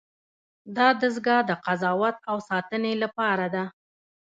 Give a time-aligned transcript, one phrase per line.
[0.77, 3.63] دا دستگاه د قضاوت او ساتنې لپاره ده.